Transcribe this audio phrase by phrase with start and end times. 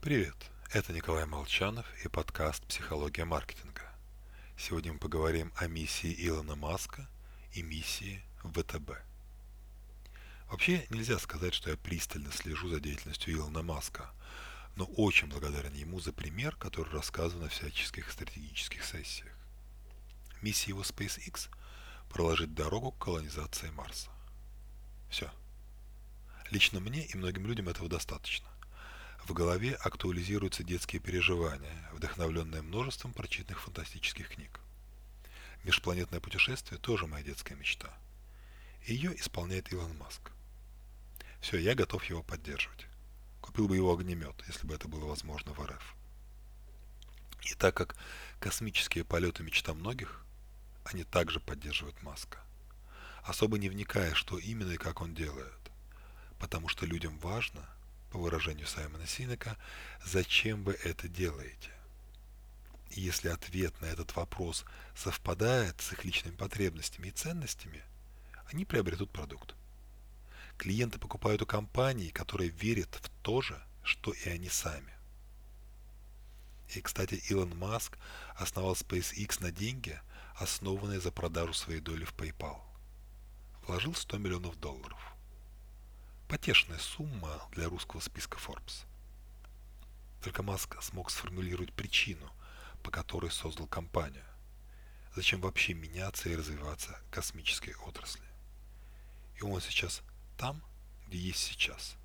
[0.00, 3.82] Привет, это Николай Молчанов и подкаст «Психология маркетинга».
[4.56, 7.06] Сегодня мы поговорим о миссии Илона Маска
[7.52, 8.92] и миссии ВТБ.
[10.46, 14.10] Вообще нельзя сказать, что я пристально слежу за деятельностью Илона Маска,
[14.74, 19.36] но очень благодарен ему за пример, который рассказан на всяческих стратегических сессиях.
[20.40, 21.50] Миссия его SpaceX–
[22.08, 24.08] проложить дорогу к колонизации Марса.
[25.10, 25.30] Все.
[26.50, 28.48] Лично мне и многим людям этого достаточно.
[29.30, 34.58] В голове актуализируются детские переживания, вдохновленные множеством прочитанных фантастических книг.
[35.62, 37.96] Межпланетное путешествие тоже моя детская мечта.
[38.88, 40.32] Ее исполняет Илон Маск.
[41.40, 42.86] Все, я готов его поддерживать.
[43.40, 45.94] Купил бы его огнемет, если бы это было возможно в РФ.
[47.42, 47.94] И так как
[48.40, 50.26] космические полеты мечта многих,
[50.82, 52.40] они также поддерживают Маска.
[53.22, 55.70] Особо не вникая, что именно и как он делает.
[56.40, 57.64] Потому что людям важно–
[58.10, 59.56] по выражению Саймона Синека,
[60.04, 61.70] зачем вы это делаете?
[62.90, 64.64] Если ответ на этот вопрос
[64.96, 67.82] совпадает с их личными потребностями и ценностями,
[68.50, 69.54] они приобретут продукт.
[70.58, 74.92] Клиенты покупают у компаний, которые верят в то же, что и они сами.
[76.74, 77.96] И, кстати, Илон Маск
[78.34, 79.98] основал SpaceX на деньги,
[80.36, 82.60] основанные за продажу своей доли в PayPal.
[83.66, 85.00] Вложил 100 миллионов долларов.
[86.30, 88.84] Потешная сумма для русского списка Forbes.
[90.22, 92.30] Только Маск смог сформулировать причину,
[92.84, 94.22] по которой создал компанию.
[95.16, 98.22] Зачем вообще меняться и развиваться космической отрасли?
[99.40, 100.02] И он сейчас
[100.38, 100.62] там,
[101.08, 101.96] где есть сейчас.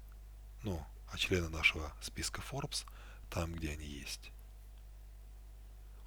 [0.63, 2.83] Ну, а члены нашего списка Forbes
[3.29, 4.31] там, где они есть.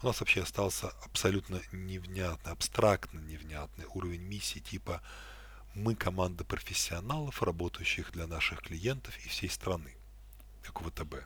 [0.03, 5.03] У нас вообще остался абсолютно невнятный, абстрактно невнятный уровень миссии типа
[5.79, 9.95] мы команда профессионалов, работающих для наших клиентов и всей страны,
[10.63, 11.25] как ВТБ.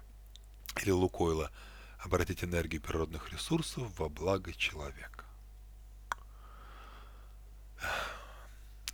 [0.83, 1.51] Или Лукойла
[1.99, 5.25] обратить энергию природных ресурсов во благо человека.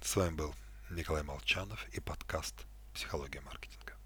[0.00, 0.54] С вами был
[0.90, 2.54] Николай Молчанов и подкаст
[2.94, 3.97] «Психология маркетинга».